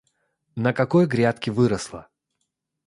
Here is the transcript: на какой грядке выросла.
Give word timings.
на 0.55 0.73
какой 0.73 1.05
грядке 1.05 1.51
выросла. 1.51 2.07